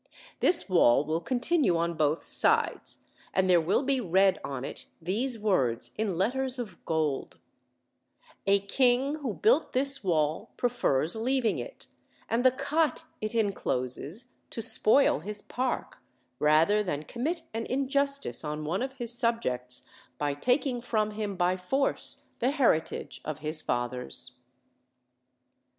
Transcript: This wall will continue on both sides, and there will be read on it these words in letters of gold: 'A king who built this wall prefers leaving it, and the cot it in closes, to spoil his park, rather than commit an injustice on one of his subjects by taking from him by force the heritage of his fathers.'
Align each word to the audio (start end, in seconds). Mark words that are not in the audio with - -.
This 0.39 0.67
wall 0.67 1.05
will 1.05 1.21
continue 1.21 1.77
on 1.77 1.93
both 1.93 2.23
sides, 2.23 3.03
and 3.35 3.47
there 3.47 3.61
will 3.61 3.83
be 3.83 4.01
read 4.01 4.39
on 4.43 4.65
it 4.65 4.87
these 4.99 5.37
words 5.37 5.91
in 5.95 6.17
letters 6.17 6.57
of 6.57 6.83
gold: 6.85 7.37
'A 8.47 8.61
king 8.61 9.13
who 9.19 9.35
built 9.35 9.73
this 9.73 10.03
wall 10.03 10.53
prefers 10.57 11.15
leaving 11.15 11.59
it, 11.59 11.85
and 12.27 12.43
the 12.43 12.49
cot 12.49 13.03
it 13.21 13.35
in 13.35 13.53
closes, 13.53 14.31
to 14.49 14.59
spoil 14.59 15.19
his 15.19 15.43
park, 15.43 15.99
rather 16.39 16.81
than 16.81 17.03
commit 17.03 17.43
an 17.53 17.67
injustice 17.67 18.43
on 18.43 18.65
one 18.65 18.81
of 18.81 18.93
his 18.93 19.13
subjects 19.15 19.87
by 20.17 20.33
taking 20.33 20.81
from 20.81 21.11
him 21.11 21.35
by 21.35 21.55
force 21.55 22.25
the 22.39 22.49
heritage 22.49 23.21
of 23.23 23.37
his 23.37 23.61
fathers.' 23.61 24.31